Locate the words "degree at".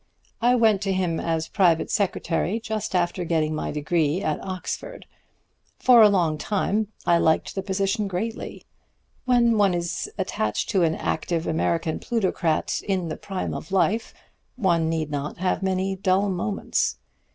3.69-4.43